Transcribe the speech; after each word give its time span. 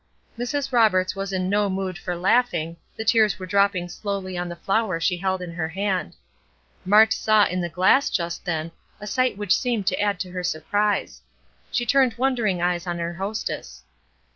Mrs. 0.35 0.71
Roberts 0.71 1.15
was 1.15 1.31
in 1.31 1.47
no 1.47 1.69
mood 1.69 1.95
for 1.95 2.15
laughing, 2.15 2.77
the 2.97 3.05
tears 3.05 3.37
were 3.37 3.45
dropping 3.45 3.87
slowly 3.87 4.35
on 4.35 4.49
the 4.49 4.55
flower 4.55 4.99
she 4.99 5.15
held 5.17 5.43
in 5.43 5.51
her 5.53 5.67
hand. 5.67 6.15
Mart 6.85 7.13
saw 7.13 7.45
in 7.45 7.61
the 7.61 7.69
glass 7.69 8.09
just 8.09 8.43
then 8.43 8.71
a 8.99 9.05
sight 9.05 9.37
which 9.37 9.55
seemed 9.55 9.85
to 9.85 9.99
add 10.01 10.19
to 10.21 10.31
her 10.31 10.43
surprise. 10.43 11.21
She 11.71 11.85
turned 11.85 12.15
wondering 12.17 12.63
eyes 12.63 12.87
on 12.87 12.97
her 12.97 13.13
hostess. 13.13 13.83